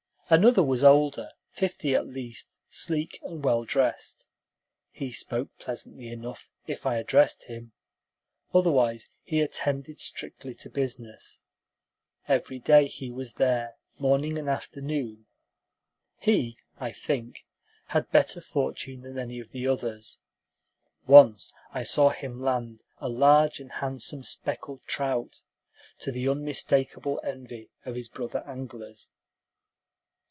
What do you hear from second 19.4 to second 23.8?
of the others. Once I saw him land a large and